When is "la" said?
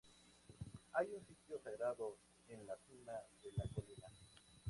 2.65-2.75, 3.55-3.67